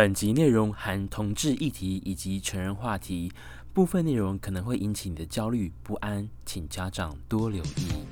[0.00, 3.30] 本集内容含同志议题以及成人话题，
[3.74, 8.06] 部分内容可能会引起你的焦虑不安，请家长多留意。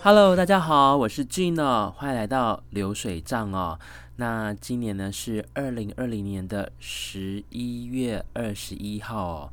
[0.00, 3.80] Hello，大家好，我是 Gina，欢迎来到流水账哦。
[4.14, 9.52] 那今年呢是二零二零年的十一月二十一号哦。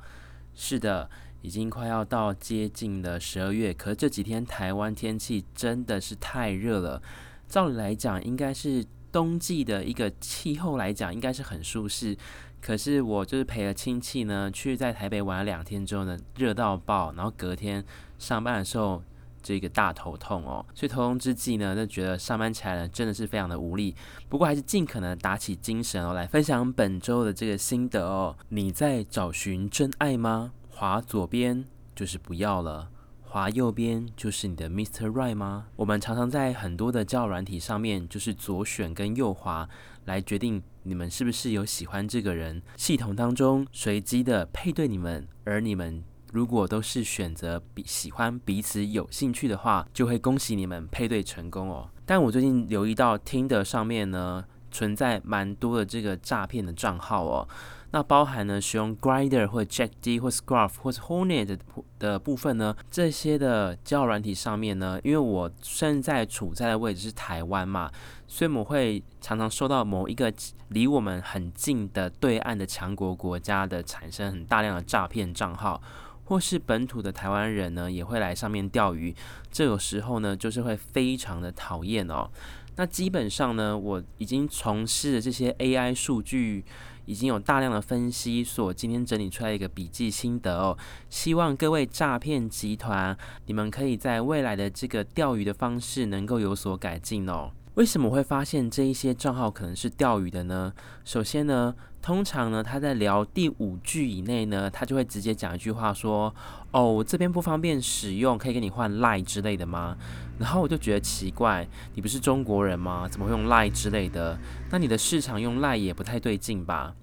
[0.54, 1.09] 是的。
[1.46, 6.99] 已经快要到接近了十二月，可是这几天台湾天气真的是太热了。
[7.48, 12.17] 照理来讲，应该是冬季的一个气候来讲，应该是很舒适。
[12.59, 17.86] 可是我就是陪了亲戚呢，去在台北玩了两天之后呢，热到爆，然后隔天
[18.17, 19.03] 上班的时候
[19.44, 20.66] 这个大头痛哦。
[20.73, 23.94] 所以头痛之际呢，就觉得上班起来呢真的是非常的无力。
[24.27, 28.36] 不过还是尽可能打起精神哦，来分享本周的这个心得哦。
[28.50, 30.52] 你在找寻真爱吗？
[30.77, 31.63] 滑左边
[31.95, 32.89] 就是不要了，
[33.21, 35.09] 滑右边就是你的 Mr.
[35.09, 35.67] Right 吗？
[35.77, 39.69] 我们常常在很多的交友软体上面，就是左选跟右滑
[40.03, 42.61] 来决定你们是不是有喜欢这个人。
[42.75, 51.89] 系统当中随机的配对你们，而你们如果都是选择比喜欢彼此有兴趣的话，就会恭喜你们配对成功哦。
[52.05, 57.47] 但我最近留意到 Tinder 上面呢，存在蛮多的这个诈骗的账号哦。
[57.95, 61.57] 那包含呢，使用 Grindr 或者 Jack D 或 Scruff 或者 Hornet
[61.97, 67.89] 的部分呢，这些的交友软体上面呢，因为我现在处在的位置是台湾嘛，
[68.27, 70.29] 所以我会常常收到某一个
[70.67, 75.81] 离我们很近的对岸的强国国家的产生很大量的诈骗账号，
[76.25, 79.16] 或是本土的台湾人呢也会来上面钓鱼，
[79.49, 82.29] 这个时候呢就是会非常的讨厌哦。
[82.75, 86.66] 那基本上呢，我已经从事这些 AI 数据。
[87.06, 90.78] 已经有大量的分析，所今天整理出来一个笔记心得哦。
[91.09, 97.52] 希望各位诈骗集团，你们可以在未来的这个钓鱼的方式能够有所改进哦。
[97.75, 100.72] 为什么会发现这一些账号可能是钓鱼的呢？
[101.03, 106.34] 首先呢，通常呢，他在聊第五句以内呢，他就会直接讲一句话说
[106.72, 109.97] ：“哦，我这边不方便使用，可以给你换赖之类的吗？”
[110.40, 113.09] 然后我就觉得奇怪，你不是中国人吗？
[113.09, 114.40] 怎么会用赖之类的？
[114.72, 116.96] 那你的市场用 Line 也不太对劲吧？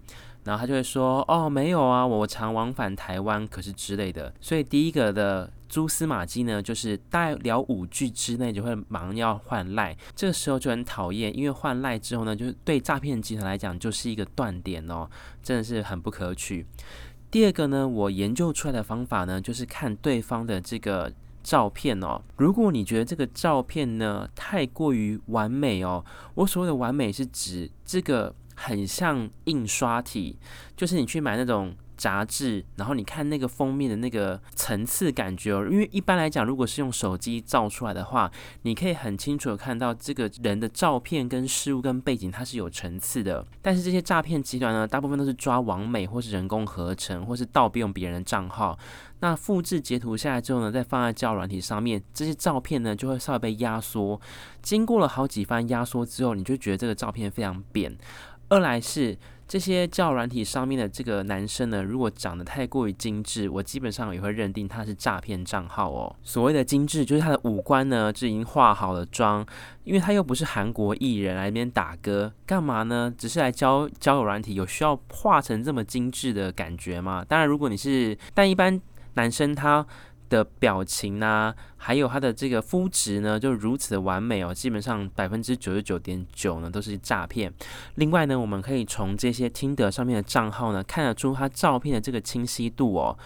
[0.44, 5.50] 然后他就会说：“哦，没有啊，我常往返台湾，可是之类的。”所以第一个的。
[5.72, 15.08] 蛛丝马迹呢，就是大聊五句之内就会忙要换赖，这个时候就很讨厌，因为换赖之后呢，就是对诈骗集团来讲就是一个断点哦，
[15.42, 16.66] 真的是很不可取。
[17.30, 21.10] 第二个呢，我研究出来的方法呢，就是看对方的这个
[21.42, 22.20] 照片哦。
[22.36, 26.04] 如果你觉得这个照片呢太过于完美哦，
[26.34, 30.38] 我所谓的完美是指这个很像印刷体，
[30.76, 31.74] 就是你去买那种。
[31.94, 38.28] 杂志，然后你看那个封面的那个层次感觉哦，因为一般来讲，如果是用手机照出来的话，
[38.62, 43.46] 你可以很清楚的看到这个人的照片跟事物跟背景它是有层次的。
[43.60, 48.76] 但是这些诈骗集团呢，大部分都是抓网美或是人工合成，或是盗用别人的账号，
[49.20, 54.20] 那复制截图下来之后呢，再放在交友软体上面，这些照片呢就会稍微被压缩。
[54.60, 57.96] 经过了好几番压缩之后，你就觉得这个照片非常扁。
[58.52, 59.16] 二来是。
[59.48, 66.16] 这些交友软体上面的这个男生呢，如果长得太过于精致，我基本上也会认定他是诈骗账号哦。
[66.22, 69.44] 所谓的精致，就是他的五官呢，就已经化好了妆，
[69.84, 73.12] 因为他又不是韩国艺人来这边打歌，干嘛呢？
[73.18, 77.22] 只是来交交友软体，有需要化成这么精致的感觉吗？
[77.28, 78.80] 当然，如果你是，但一般
[79.14, 79.86] 男生他。
[80.32, 84.54] 的表情呢、啊，还有他的这个肤质呢，就如此的完美哦。
[84.54, 87.52] 基本上百分之九十九点九呢都是诈骗。
[87.96, 93.16] 另外呢，我们可以从这些听得上面的账号呢，看得出他照片的这个清晰度哦。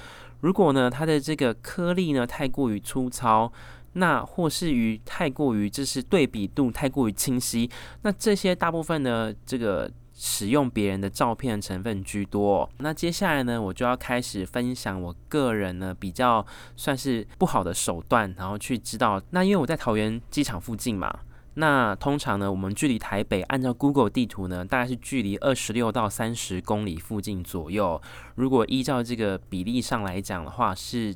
[0.41, 3.53] 如果呢，他的这个颗粒呢太过于粗糙，
[3.93, 7.71] 那或是于太过于就是对比度太过于清晰，
[8.03, 9.89] 那这些大部分的这个。
[10.19, 12.67] 使用别人的照片成分居多。
[12.79, 16.45] 那接下来呢，我就要开始分享我个人呢比较
[16.75, 19.21] 算是不好的手段，然后去知道。
[19.31, 21.21] 那因为我在桃园机场附近嘛，
[21.55, 28.01] 那通常呢，我们距离台北按照 Google 地图呢，大概是距离二十六到三十公里附近左右。
[28.37, 31.15] 如果依照这个比例上来讲的话，是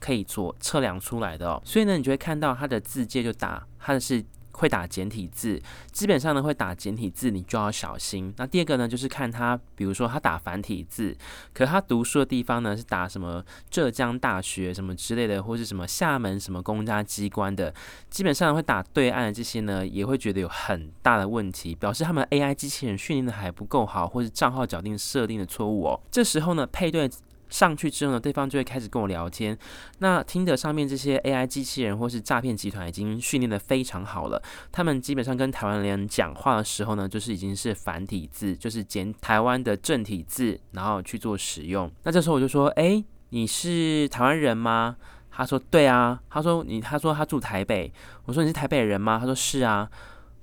[0.00, 1.60] 可以做测量出来的哦。
[1.66, 4.24] 所以呢，你就会看到它的字界就打它的是。
[4.58, 5.60] 会打简体字，
[5.90, 8.32] 基本上呢会打简体字，你就要小心。
[8.36, 11.16] 那第二个呢，就是看他，比如说他打繁体字，
[11.54, 17.72] 可他读书的地方呢是打什么浙江大学什么之类的，或是什么厦门什么公家机关的，
[18.10, 26.00] 基本上会打对岸的这些呢，也会觉得有很大的问题，表示他们 AI 机器人训练的还不够好，或是账号绑定设定的错误哦。
[26.10, 27.08] 这时候呢，配对。
[27.48, 29.56] 上去之后呢，对方就会开始跟我聊天。
[29.98, 41.90] 那听得上面这些 AI 机器人或是诈骗集团已经训练得非常好了，他们基本上跟台湾人讲话的时候呢，就是已经是繁体字，就是简台湾的正体字，然后去做使用。
[42.02, 44.96] 那这时候我就说，诶，你是台湾人吗？
[45.30, 46.20] 他说对啊。
[46.28, 47.92] 他说你，他说他住台北。
[48.24, 49.18] 我说你是台北人吗？
[49.18, 49.88] 他说是啊。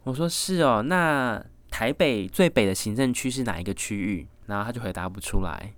[0.04, 0.81] 我说是哦。
[0.81, 4.28] 那台北最北的行政区是哪一个区域？
[4.46, 5.74] 然后他就回答不出来，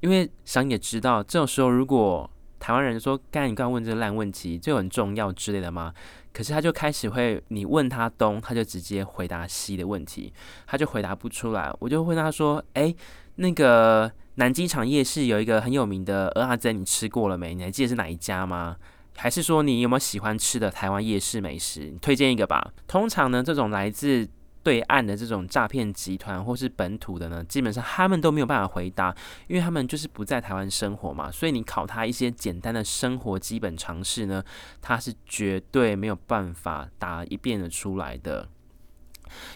[0.00, 2.28] 因为想也知道，这种时候如果
[2.58, 5.92] 台湾人说，干你刚问这个烂问题，这很重要之类的吗？
[6.32, 10.32] 可是他就开始会，你问他东，他就直接回答西的问题，
[10.66, 11.74] 他就回答不出来。
[11.78, 12.94] 我就问他说，哎，
[13.36, 17.54] 那个南机场夜市有一个很有名的蚵仔煎，你吃过了没？
[17.54, 18.76] 你还记得是哪一家吗？
[19.16, 21.88] 还是说你有没有喜欢吃的台湾夜市美食？
[21.90, 22.72] 你推荐一个吧。
[22.86, 24.28] 通常呢，这种来自
[24.66, 29.14] 对岸的这种诈骗集团或是本土的呢，基本上他们都没有办法回答，
[29.46, 34.42] 因为他们就是不在台湾生活嘛，所以你考他一些简单的生活基本常识呢，
[34.82, 38.48] 他是绝对没有办法答一遍的出来的。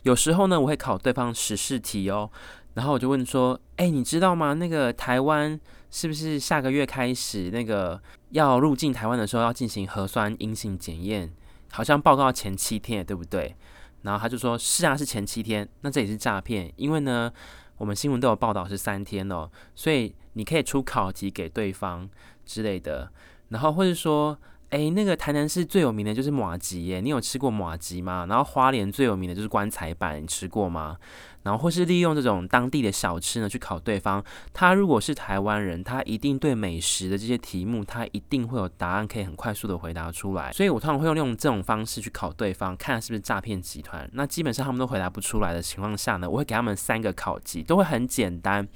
[0.04, 2.30] 有时候呢，我会考对方时事题哦，
[2.74, 4.54] 然后我就问说：“哎，你知道吗？
[4.54, 5.58] 那个台湾
[5.90, 11.32] 是不是下个月开始那个要入境台湾的时候要进行核酸阴性检验？
[11.72, 13.56] 好像报告前七天，对不对？”
[14.02, 15.68] 然后他就说：“是啊，是前七天。
[15.82, 17.32] 那这也是诈骗，因为呢，
[17.76, 22.08] 我们新闻都有报道是三天哦，所以你可以出考题给对方
[22.44, 23.10] 之类的。
[23.48, 24.38] 然后或者说。”
[24.70, 28.24] 哎，那个台南市最有名的就是马吉耶，你有吃过马吉吗？
[28.28, 30.96] 然后花莲最有名的就是棺材板，你吃过吗？
[31.42, 34.22] 然后或是利用这种当地的小吃呢，去考对方。
[34.52, 40.52] 他如果是台湾人，他一定对美食的这些题目，他一定会有答案，可以很快速的回答出来。
[40.52, 44.08] 所以我通常会用用这种方式去考对方，看是不是诈骗集团。
[44.12, 48.66] 那基本上他们都回答不出来的情况下呢，我会给他们三个考题，都会很简单。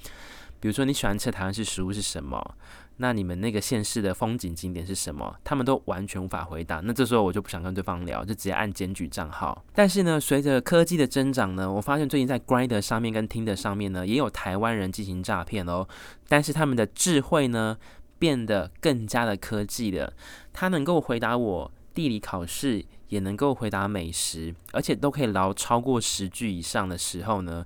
[0.59, 2.55] 比如说你喜欢吃的台湾式食物是什么？
[2.97, 5.35] 那你们那个县市的风景景点是什么？
[5.43, 6.79] 他们都完全无法回答。
[6.79, 9.63] 那这时候我就不想跟对方聊，就直接按检举账号。
[9.73, 15.87] 但是呢，随着科技的增长呢，我发现最近在 Grindr 上面跟 Tinder 上面呢，也有台湾人进行诈骗哦。
[16.27, 17.77] 但是他们的智慧呢，
[18.17, 20.13] 变得更加的科技了。
[20.53, 27.65] 他能够回答我地理考试，也能够回答美食，而且都可以聊超过十句以上的时候呢，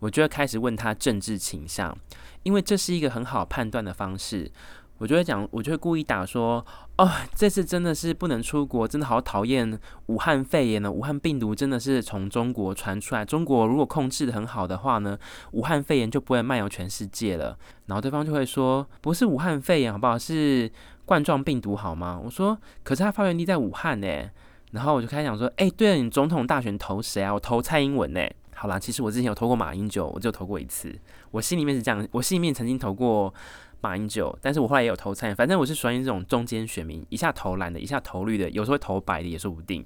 [0.00, 1.96] 我就会开始问他政治倾向。
[2.42, 4.50] 因为这是一个很好判断的方式，
[4.96, 6.64] 我就会讲，我就会故意打说，
[6.96, 10.90] 哦，这次真的是不能出国，真的好讨厌武汉肺炎呢。
[10.90, 15.18] 武汉病毒真的是从中国传出来，中国如果控制得很好的话呢，
[15.52, 17.58] 武汉肺炎就不会漫游全世界了。
[17.86, 20.18] 然后对方就会说，不是武汉肺炎好不好？
[20.18, 20.70] 是
[21.04, 22.18] 冠状病毒好吗？
[22.24, 24.30] 我说，可是它发源地在武汉呢。
[24.72, 27.34] 然后我就开始讲说，哎，对了，你总统大选投谁啊？
[27.34, 28.20] 我投蔡英文呢。
[28.60, 30.94] 好啦，其实我之前有投过马英九，我就投过一次。
[31.30, 33.32] 我心里面是这样，我心里面曾经投过
[33.80, 39.82] 马英九，但是我后来也有投蔡，反正我是属于这种中间选民，一下投蓝的，一下投绿的，有时候投白的也说不定。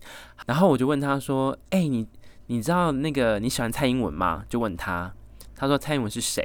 [0.46, 2.04] 然后我就问他说：“哎、你
[2.48, 5.14] 你知道那个你喜欢蔡英文吗？”就问他，
[5.54, 6.44] 他说蔡英文是谁？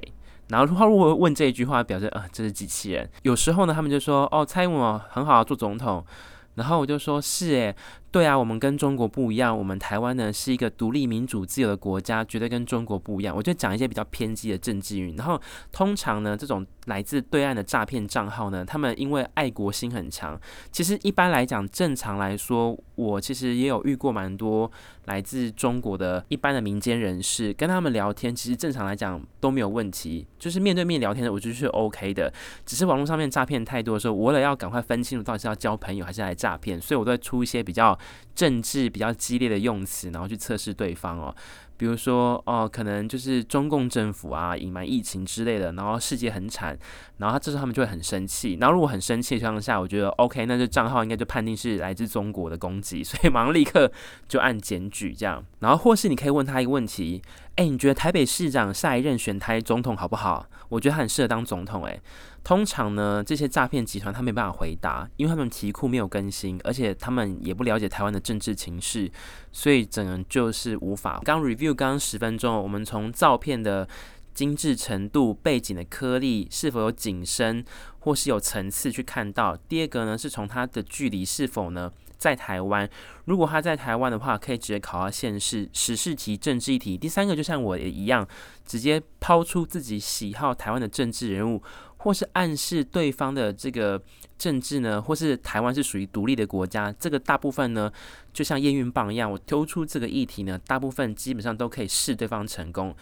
[0.49, 3.09] 然后他如果问这一句话，表示呃这是机器人。
[3.23, 6.05] 有时候呢，他们就说：“哦，蔡英文很好做总统。”
[6.53, 7.75] 然后我就说：“是诶。”
[8.11, 9.55] 对啊，我们跟中国不一样。
[9.55, 13.35] 我们台湾呢是一个独立、民主、自由的国家，绝对跟中国不一样。
[13.35, 15.13] 我就讲一些比较偏激的政治语。
[15.15, 15.39] 然后
[15.71, 20.39] 通常呢，这种来自对岸的诈骗账号呢，他们因为爱国心很强。
[20.71, 24.71] 其实一般来讲，正常来说，我其实也有遇过蛮多
[25.05, 32.33] 来自中国的一般的民间人士，跟他们聊天，其实正常来讲都没有问题，就是面对面聊天的，我觉得是 OK 的。
[32.65, 37.97] 只是网络上面诈骗太多的时候，我为了要赶快分清楚到底是要交朋友还是来诈骗，所以我都会出一些比较。
[38.35, 41.33] 政治比较激烈的用词，然后去测试对方哦。
[41.77, 46.77] 比如说哦，可能就是中共政府啊隐瞒疫情之类的，然后世界很惨，
[47.19, 48.57] 然后他这时候他们就会很生气。
[48.59, 53.89] 然后如果很生气的情况下，我觉得 OK，那这账号应该就判定是来自中国的攻击，所以马上立刻
[54.27, 55.41] 就按检举这样。
[55.59, 57.21] 然后或是你可以问他一个问题：
[57.55, 60.47] 哎，你觉得台北市长下一任选台总统好不好？
[60.67, 62.01] 我觉得他很适合当总统诶。
[62.43, 69.11] 通常呢，这些诈骗集团他没办法回答，因为他们题库没有更新，而且他们也不了解台湾的政治情势，
[69.51, 71.21] 所以只能就是无法。
[71.23, 73.87] 刚 review 刚刚十分钟，我们从照片的
[74.33, 77.63] 精致程度、背景的颗粒是否有景深
[77.99, 79.55] 或是有层次去看到。
[79.55, 82.89] 第二个呢，是从它的距离是否呢在台湾。
[83.25, 86.97] 如果他在台湾的话，可以直接考到县市时事题、政治议题。
[86.97, 88.27] 第三个就像我也一样，
[88.65, 91.61] 直接抛出自己喜好台湾的政治人物。
[91.99, 94.01] 或是暗示对方的这个
[94.37, 97.91] 政治呢，或是台湾是属于独立的国家，这个大部分呢，
[98.33, 102.95] 就像验孕棒一样，我丢出这个议题呢，大部分基本上都可以试对方成功。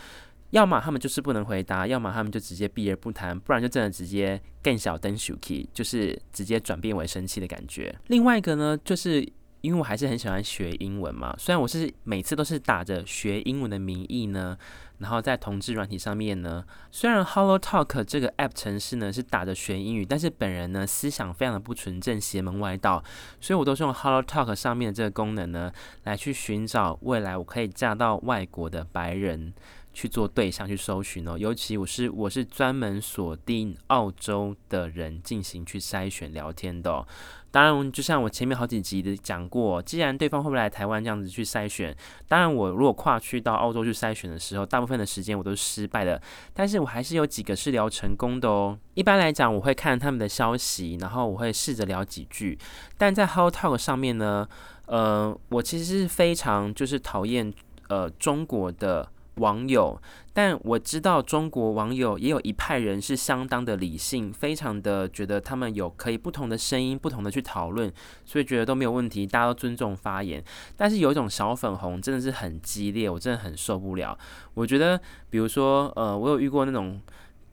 [0.51, 7.93] 要么他们就是不能回答，要么他们就直接避而不谈，不然就真的直接更小灯 shuki，就是直接转变为生气的感觉。
[8.07, 9.27] 另外一个呢，就是
[9.67, 14.57] 因为我还是很喜欢学英文嘛，虽然我是每次都是打着学英文的名义呢。
[14.99, 23.03] 然后在同志软体上面呢，虽然 Hello Talk 这个 App 城市呢是打着学英语，但是本人呢思想非常的不纯正，邪门歪道，
[23.39, 25.71] 所以我都是用 Hello Talk 上面的这个功能呢，
[26.05, 29.53] 来去寻找未来我可以嫁到外国的白人
[29.97, 31.35] 去做对象去搜寻哦。
[31.35, 37.03] 尤其我是我是专门锁定澳洲的人进行去筛选聊天的。
[37.49, 41.95] 当然，就像我前面好几集的讲过，既然对方会不会来台湾这样子去筛选，
[42.27, 46.21] 当然我如果跨区到澳洲去筛选的时候，大部分的时间我都是失败的，
[46.53, 48.77] 但是我还是有几个是聊成功的哦。
[48.93, 52.55] 一般来讲，我会看他们的消息，然后我会试着聊几句。
[52.99, 54.47] 但在 How Talk 上面呢，
[54.85, 57.51] 呃，我其实是非常就是讨厌
[57.87, 59.09] 呃中国的。
[59.37, 59.99] 网友，
[60.33, 67.91] 但我知道中国网友也有一派人是相当的理性，非常的觉得他们有可以不同的声音，不同的去讨论，
[68.25, 70.43] 所以觉得都没有问题，大家都尊重发言。
[70.75, 74.17] 但是有一种小粉红真的是很激烈，我真的很受不了。
[74.53, 76.99] 我觉得，比如说，呃，我有遇过那种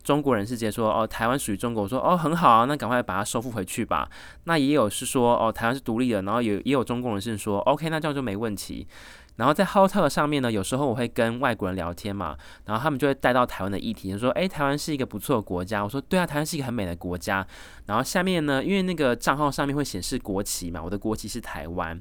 [0.03, 4.09] 中国人是直接说，哦，台湾属于中国，我说，哦，很好啊，那赶快把它收复回去吧。
[4.45, 8.87] 那也有是说，哦，台湾是独立的，然后也也有中国人是说，OK，那这样就没问题。
[9.37, 12.37] 然后在 Hotalk 上面呢，有时候我会跟外国人聊天嘛，
[12.67, 17.47] 然后他们就会带到台湾的议题，就说：“诶，台湾是一个不错的国家。”我说：“对啊，台湾是一个很美的国家。”
[17.87, 22.01] 然后下面呢，因为那个账号上面会显示国旗嘛，我的国旗是台湾。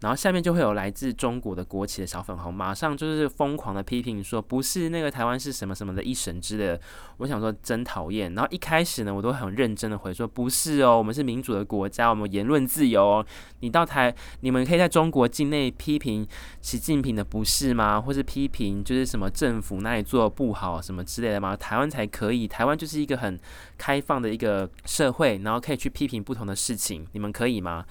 [0.00, 6.80] 然后下面就会有来自中国的国旗的小粉红，马上就是疯狂的批评说，不是那个台湾是什么什么的一神之类的。
[7.18, 8.34] 我想说真讨厌。
[8.34, 13.26] 然后一开始呢，我都很认真的回说，不是哦，我们是民主的国家，我们言论自由哦。
[13.60, 16.26] 你到台，你们可以在中国境内批评
[16.60, 18.00] 习近平的不是吗？
[18.00, 21.56] 或是批评就是什么政府哪里做的不好什么之类的吗？
[21.56, 23.38] 台湾才可以，台湾就是一个很
[23.78, 27.86] 开放的一个社会，然后可以去批评不同的事情，你们可以吗？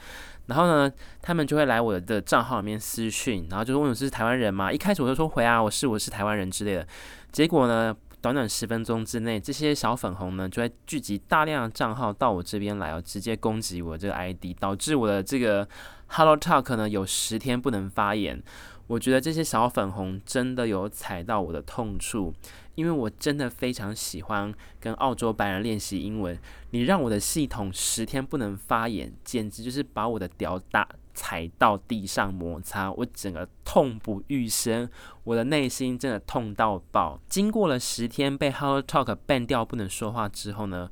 [0.48, 4.72] 然后呢，他们就会来我的账号里面私讯，然后就问我是台湾人吗？
[4.72, 6.88] 一开始我就说回啊，我是我是台湾人之类的。
[7.32, 15.68] 结果呢，短短十分钟之内，这些小粉红呢就会聚集大量的账号到我这边来哦，直接攻击我这个 ID，导致我的这个
[16.08, 18.42] Hello Talk 呢有十天不能发言。
[18.88, 22.34] 我觉得这些小粉红真的有踩到我的痛处。
[22.75, 26.38] 因为我真的非常喜欢跟澳洲白人练习英文，
[26.72, 34.89] 你让我的系统十天不能发言，简直就是把我的屌打踩到地上摩擦，我整个痛不欲生，
[35.24, 37.18] 我的内心真的痛到爆。
[37.30, 40.92] 经过了十天被 Hello Talk ban 掉不能说话之后呢，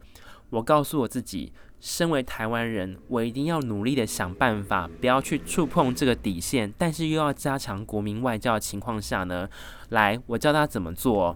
[0.52, 1.52] 我告诉我自己，
[1.86, 9.50] 身为台湾人，我一定要努力的想办法，不要去触碰这个底线，但是又要加强国民外交的情况下呢，
[9.90, 11.36] 来，我教他怎么做。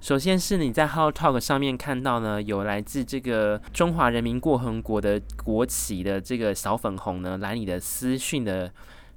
[0.00, 8.72] 首先是你在 Hello Talk 上面看到呢，有来自这个中华人民共和国的国旗的这个小粉红呢，来你的私讯的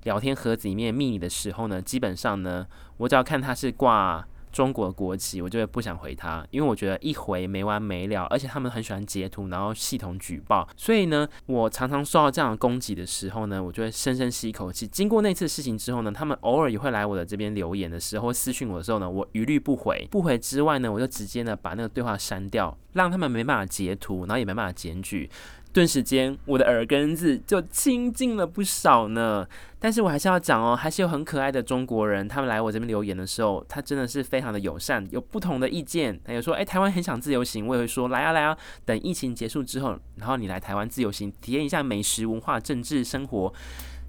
[0.05, 2.65] 聊天盒子里面密你的时候呢，基本上呢，
[2.97, 4.27] 我只要看他是挂。
[4.53, 14.87] 中国国旗，我就会不想回他，因为我觉得一回没完没了，而且他们很喜欢截图，然后系统举报，所以呢，我常常受到这样的攻击的时候呢，我就会深深吸一口气。
[14.87, 20.07] 经过那次事情之后呢，他们偶尔也会来我的这边留言的时候，私讯我的时候呢，我一律不回。
[20.11, 25.29] 不回之外呢，我就直接呢把那个对话删掉，让他们没办法截图，然后也没办法检举。
[25.73, 29.45] 顿时间，我的耳根子就清净了不少呢。
[29.79, 36.17] 但是我还是要讲哦，还是有很可爱的中国人，他们来我这边留言的时候，他真的是非常的友善，有不同的意见。
[36.23, 43.51] 他有说，诶，台湾很想自由行，我也会说，来啊来啊，等疫情结束之后，然后你来台湾自由行，体验一下美食、文化、政治生活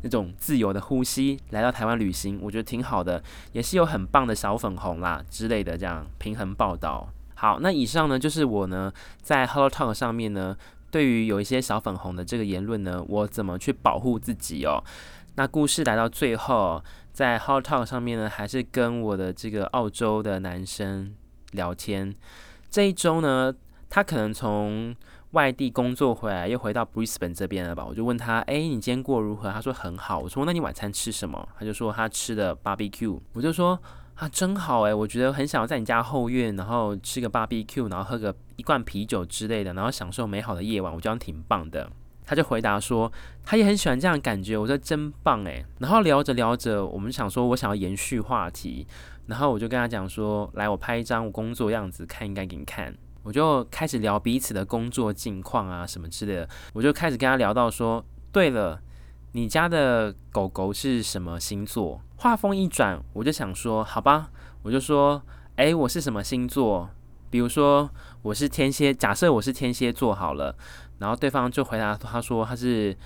[0.03, 3.21] 那种自由的呼吸，来到台湾旅行，我觉得挺好的，
[3.53, 7.09] 也是有很棒的小粉红啦之类的这样平衡报道。
[7.37, 8.93] 好，那以上呢就是我呢
[9.23, 10.57] 在 Hello Talk 上面呢。
[10.95, 14.81] 对于有一些小粉红的这个言论呢，我怎么去保护自己哦？
[15.35, 16.81] 那故事来到最后，
[17.13, 21.13] 在 Hot Talk 上面呢，还是跟我的这个澳洲的男生
[21.51, 22.15] 聊天。
[22.71, 23.53] 这一周呢，
[23.91, 24.95] 他可能从
[25.33, 27.85] 外地工作回来，又回到 Brisbane 这边了吧？
[27.85, 29.51] 我就问他，哎，你今天过如何？
[29.51, 30.21] 他说很好。
[30.21, 31.49] 我说，那你晚餐吃什么？
[31.59, 33.19] 他就说他吃的 barbecue。
[33.33, 33.77] 我就说。
[34.17, 41.91] 啊，真好诶，我觉得很想要在你家后院，然后吃个 barbecue，然后喝个一罐啤酒之类的，然后享受美好的夜晚，我觉得挺棒的。
[42.25, 43.11] 他就回答说，
[43.45, 44.57] 他也很喜欢这样感觉。
[44.57, 45.67] 我说真棒诶。
[45.79, 48.87] 然后聊着聊着，我们想说我想要延续话题，
[49.27, 52.95] 然后我就跟他讲说，来，我拍一张我工作样子看，应该给你看。
[53.25, 56.49] 我就开始聊彼此的工作近况啊什么之类的。
[56.73, 58.81] 我就开始跟他聊到说，对了。
[59.37, 62.01] 你家的狗狗是什么星座？
[62.19, 64.31] 话锋一转，我就想说，好吧，
[64.63, 65.21] 我就说，
[65.57, 66.89] 诶，我是什么星座？
[67.31, 67.91] 比如说
[68.23, 70.55] 我是天蝎，假设我是天蝎座好了，
[70.99, 72.97] 然后对方就回答他说他是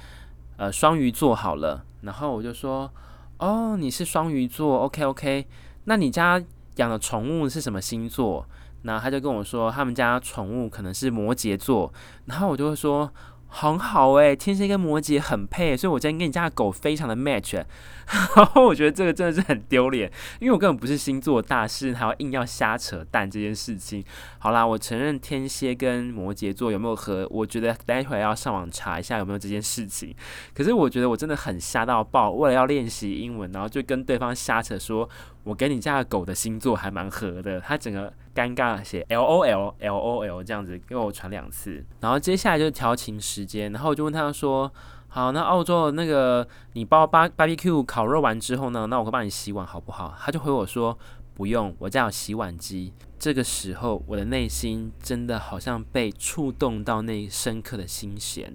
[0.58, 2.92] 呃双鱼座好了，然后我就说
[3.38, 5.46] 哦，你是双鱼座，OK OK，
[5.84, 6.38] 那你家
[6.76, 8.46] 养的宠物是什么星座？
[8.82, 11.90] 然后他就跟我说他们家宠物可能是摩羯座，
[12.26, 13.10] 然后我就会说。
[13.48, 17.64] 很好哎，天蝎跟摩羯很配，所以我今天跟你家的狗非常的 match。
[18.36, 24.02] 然后我觉得这个真的是很丢脸，因为我根本不是星座大师，还要硬要瞎扯淡这件事情。
[24.38, 30.14] 好啦，我承认天蝎跟摩羯座有没有合，我觉得待会要上网查一下有没有这件事情。
[30.54, 35.08] 可是我觉得我真的很瞎到爆，为了要练习英文，然后就跟对方瞎扯说。
[35.44, 44.70] 我跟你家的狗的星座还蛮合的，他整个尴尬写 L O L L O L 这样子给我传两次，然后接下来就是调情时间，然后我就问他说
[45.08, 50.98] ：“好，那澳洲那个你包 barbecue 烤肉完之后呢，那我会帮你洗碗好不好？”他就回我说
[51.32, 58.52] ：“不用，我家有洗碗机。”这个时候我的内心真的好像被触动到那深刻的心弦，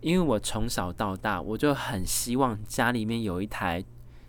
[0.00, 3.84] 因为我从小到大我就很希望家里面有一台。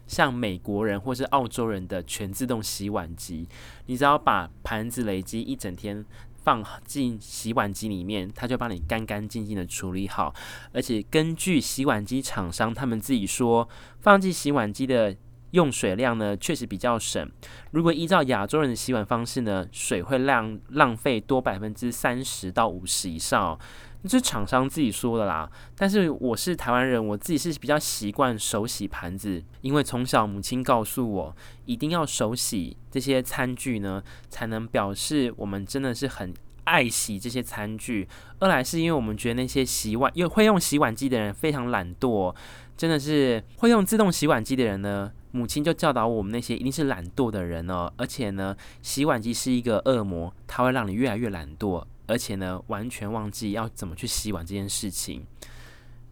[0.08, 3.48] 像美国人或是澳洲人的全自动洗碗机，
[3.86, 6.06] 你只要把盘子累积一整天
[6.44, 10.34] 放进洗碗机里面，它就帮你干干净净的处理好。
[10.74, 13.68] 而且根据洗碗机厂商他们自己说，
[14.00, 15.16] 放进洗碗机的
[15.52, 17.32] 用水量呢，确实比较省。
[17.72, 23.58] 如果依照亚洲人的洗碗方式呢，水会浪浪费多百分之三十到五十以上。
[24.04, 36.34] 这是厂商自己说的啦，但是我是台湾人，我自己是比较习惯手洗盘子，因为从小母亲告诉我，一定要手洗这些餐具呢，才能表示我们真的是很
[36.66, 38.08] 爱惜这些餐具。
[38.40, 42.36] 二来是因为我们觉得那些洗碗又会用洗碗机的人非常懒惰，
[42.76, 51.86] 真的是会用自动洗碗机的人呢，母亲就教导我们那些一定是懒惰的人哦，而且呢，洗碗机是一个恶魔，它会让你越来越懒惰。
[52.06, 55.26] 而且呢，完全忘记要怎么去洗碗这件事情，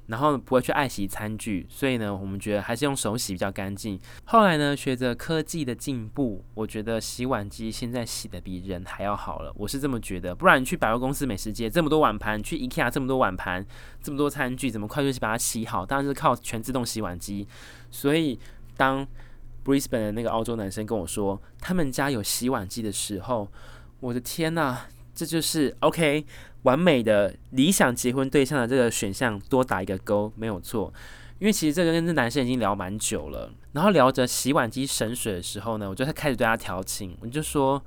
[0.08, 4.00] 然后不会去爱惜餐具，所以呢，我们觉得还是用手洗比较干净。
[4.26, 10.36] 后来呢，随着科技的进步，我觉得洗碗机现在洗得比人还要好了，我是这么觉得。
[10.36, 13.66] 不然你去百货公司、美食街这么多碗盘，去 IKEA 这么多碗盘，
[14.02, 15.86] 这么多餐具，怎么快速去把它洗好？
[15.86, 17.48] 当然是靠全自动洗碗机。
[17.90, 18.40] 所以
[18.76, 19.08] 当
[19.64, 23.50] Brisbane 的那个澳洲男生跟我说他们家有洗碗机的时候，
[24.00, 24.88] 我的天呐！
[25.22, 26.26] 这就是 OK
[26.64, 30.92] 完美的理想结婚对象的这个选项，多打一个勾，没有错。
[31.38, 37.80] 因为其实这个跟这男生已经聊蛮久了，然后聊着洗碗机省水的时候呢，我就开始对他调情，我就说：“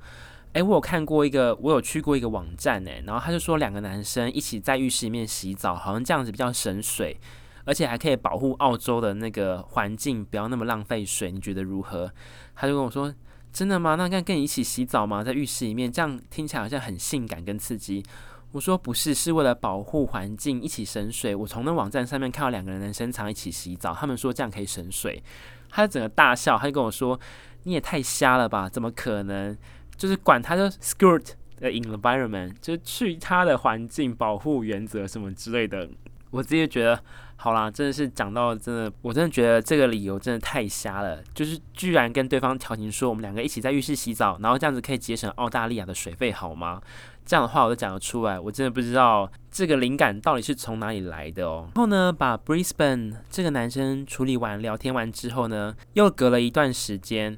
[0.53, 7.19] 哎，我有看过一个，我有去过一个网站，哎，然后他就说两个男生一起在浴室里面洗澡，好像这样子比较省水，
[7.65, 12.09] 而且还可以保护澳洲的那个环境，不要那么浪费水，你觉得如何？”
[12.55, 13.13] 他就跟我说。
[13.55, 13.95] 真的吗？
[13.95, 15.23] 那跟跟你一起洗澡吗？
[15.23, 18.03] 在浴室里面，这样听起来好像很性感跟刺激。
[18.51, 21.33] 我说不是，是为了保护环境，一起省水。
[21.33, 25.23] 我从那网站上面看到两个人男生常一起洗澡，他们说这样可以省水。
[25.69, 27.17] 他就整个大笑，他就跟我说
[27.63, 28.67] ：“你也太瞎了吧？
[28.67, 29.57] 怎么可能？
[29.95, 35.89] 就是管他的 skirt 的 environment，就是去他的环境保护原则什么之类的。”
[36.31, 37.01] 我自己觉得。
[37.37, 41.21] 好啦，真的是讲到真的，我真的觉得这个理由真的太瞎了。
[41.33, 46.81] 就是居然跟对方调情说，我们两个一起在浴室洗澡，然后这样子可以节省澳大利亚的水费，好吗？
[47.25, 51.67] 这样的话我都讲得出来，我真的不知道这个灵感到底是从哪里来的哦。
[51.75, 57.37] 然后呢，把 Brisbane 这个男生处理完、聊天完之后呢，又隔了一段时间，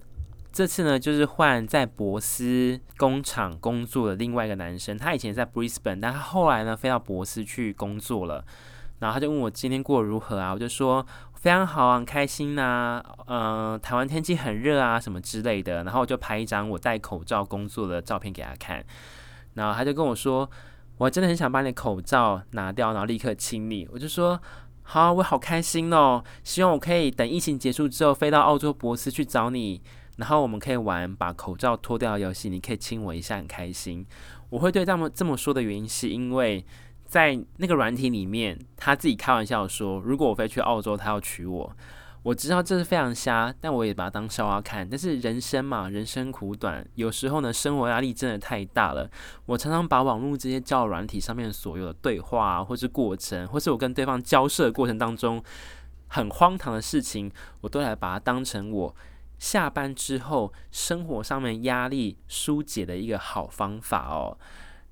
[0.51, 8.45] 这次呢就是换在博斯工厂工作的另外一个男生，他以前在 Brisbane，但他后来呢飞到博斯去工作了。
[8.99, 10.51] 然后他就问我今天过得如何啊？
[10.51, 11.05] 我就说
[11.35, 15.83] 非常好啊，很开心呐、嗯、台湾天气很热啊，什么之类的。
[15.83, 18.83] 然后我就拍一张我戴口罩工作的照片给他看。
[19.53, 20.49] 然后他就跟我说，
[20.97, 23.87] 我真的很想把你的口罩拿掉，然后立刻亲你。
[23.91, 24.41] 我就说
[24.81, 26.23] 好，我好开心哦。
[26.43, 29.79] 希望我可以等疫情结束之后飞到澳洲博斯去找你，
[30.15, 34.03] 然后我们可以玩把口罩脱掉的游戏，你可以亲我一下，很开心。
[34.49, 36.65] 我会对他们这么说的原因是因为。
[37.07, 41.75] 在那个软体里面，他自己开玩笑说：“如果我飞去澳洲，他要娶我。”
[42.23, 44.85] 我知道这是非常瞎，但我也把它当笑话看。
[44.89, 49.09] 但是人生嘛，人生苦短，有时候呢，生活压力真的太大了。
[49.45, 55.41] 我常常把网络这些交友软体上面所有的对话，或是过程，或是我跟对方交涉的过程当中
[56.07, 58.93] 很荒唐的事情，我都来把它当成我
[59.39, 64.37] 下班之后生活上面压力疏解的一个好方法哦。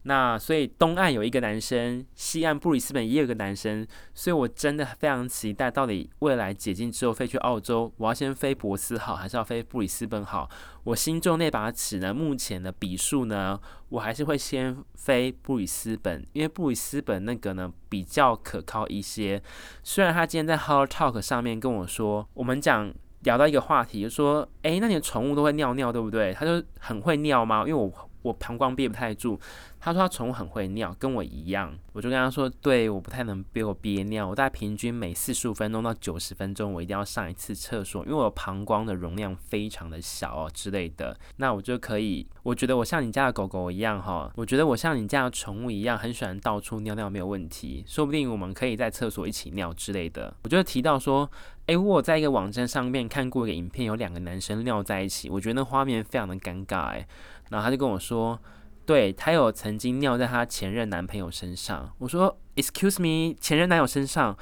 [0.07, 10.47] 那所以东岸有一个男生，西岸布里斯本也有个男生，所以我真的非常期待，到底未来解禁之后飞去澳洲，我要先飞珀斯好，还是要飞布里斯本好？
[10.83, 19.41] 我心中那把尺呢，目前的笔数呢，我还是会先飞布里斯本，因为布里斯本那个呢比较可靠一些。
[19.81, 26.31] 虽然他今天在 Hello Talk 上面跟我说，我们讲聊到一个话题，就说，诶，那你的宠物都会尿尿，对不对？
[26.33, 27.61] 他就很会尿吗？
[27.61, 27.91] 因为我
[28.25, 29.39] 我膀胱憋不太住。
[29.79, 31.71] 他说他宠物很会尿，跟我一样。
[31.93, 41.15] 我就跟他说，对，我不太能憋我憋尿，我大概平均每四十五分钟到九十分钟，我一定要上一次厕所，因为我膀胱的容量非常的小哦之类的。
[41.37, 47.83] 那我就可以，我觉得我像你家的狗狗一样哈，我觉得我像你家的宠物一样，很喜欢到处尿尿，没有问题。
[47.85, 50.35] 说不定我们可以在厕所一起尿之类的。
[50.41, 51.29] 我就提到说，
[51.67, 57.07] 诶，我在一个网站上面看过一个影片，有两个男生尿在一起，我觉得那画面非常的尴尬诶，
[57.49, 58.39] 然后他就跟我说。
[58.85, 61.91] 对，他有曾经尿在他前任男朋友身上。
[61.97, 64.37] 我说，Excuse me，前任男友身上。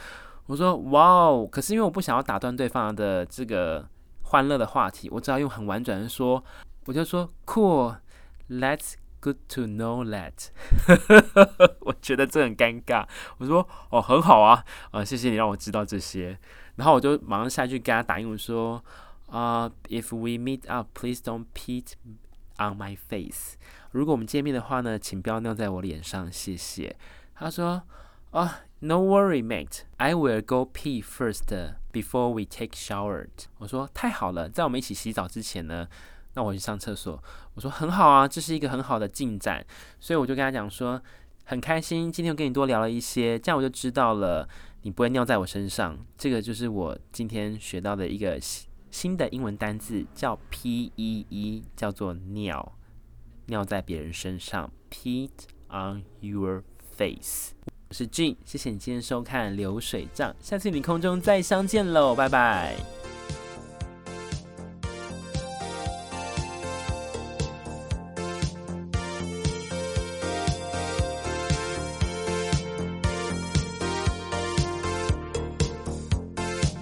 [0.48, 1.48] 我说，哇哦！
[1.50, 3.88] 可是因为我不想要打断对方的这个
[4.24, 6.44] 欢乐的话题，我只好用很婉转的说，
[6.88, 10.50] 我就说 Cool，Let's good to know that。
[11.80, 13.08] 我觉得这很尴尬。
[13.38, 16.38] 我说，哦，很好啊，啊，谢谢你让我知道这些。
[16.76, 18.84] 然后我就马上下去跟他打印，我说，
[19.30, 21.86] 啊，If we meet up，please don't pee
[22.58, 23.56] on my face。
[23.92, 26.96] 如果我们见面的话呢，请不要尿在我脸上，谢谢。
[27.36, 27.84] 他说
[28.32, 29.82] ：“啊、，No worry, mate.
[29.98, 31.48] I will go pee first
[31.92, 33.28] before we take shower.”
[33.60, 35.88] 我说：“太好了，在我们一起洗澡之前呢，
[36.34, 37.22] 那我去上厕所。”
[37.56, 39.66] 我说：“很好啊，这是一个很好的进展。”
[40.00, 41.02] 所以我就跟他讲说
[41.46, 44.48] ：“很开心，今天我跟你多聊了一些，这样我就知道了
[44.82, 48.40] 你不会尿在我身上。”这个就是我今天学到的一个
[48.94, 52.78] 新的英文单字，叫 P-E-E，叫做尿。
[53.48, 55.32] 尿在别人身上，peed
[55.68, 56.62] on your
[56.96, 57.54] face。
[57.90, 63.03] 我是 Jean，谢谢你今天收看流水账，下次你空中再相见喽，拜拜。